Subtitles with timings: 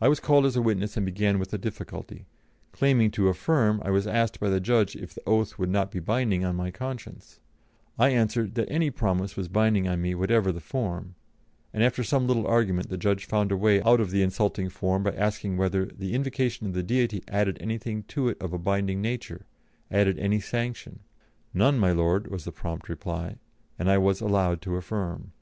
[0.00, 2.24] I was called as witness and began with a difficulty;
[2.72, 6.00] claiming to affirm, I was asked by the judge if the oath would not be
[6.00, 7.40] binding on my conscience;
[7.98, 11.14] I answered that any promise was binding on me whatever the form,
[11.74, 15.02] and after some little argument the judge found a way out of the insulting form
[15.02, 19.02] by asking whether the "invocation of the Deity added anything to it of a binding
[19.02, 19.44] nature
[19.90, 21.00] added any sanction?"
[21.52, 23.36] "None, my Lord," was the prompt reply,
[23.78, 25.32] and I was allowed to affirm.